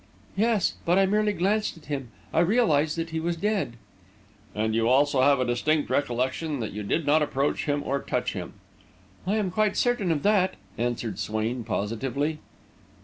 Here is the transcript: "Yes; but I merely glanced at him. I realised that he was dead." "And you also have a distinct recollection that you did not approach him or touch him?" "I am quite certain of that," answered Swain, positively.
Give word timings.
"Yes; 0.35 0.73
but 0.83 0.97
I 0.97 1.05
merely 1.05 1.31
glanced 1.31 1.77
at 1.77 1.85
him. 1.85 2.09
I 2.33 2.39
realised 2.39 2.97
that 2.97 3.11
he 3.11 3.19
was 3.19 3.35
dead." 3.37 3.73
"And 4.55 4.73
you 4.73 4.89
also 4.89 5.21
have 5.21 5.39
a 5.39 5.45
distinct 5.45 5.91
recollection 5.91 6.59
that 6.59 6.71
you 6.71 6.81
did 6.81 7.05
not 7.05 7.21
approach 7.21 7.65
him 7.65 7.83
or 7.85 8.01
touch 8.01 8.33
him?" 8.33 8.53
"I 9.27 9.35
am 9.35 9.51
quite 9.51 9.77
certain 9.77 10.11
of 10.11 10.23
that," 10.23 10.55
answered 10.75 11.19
Swain, 11.19 11.63
positively. 11.63 12.39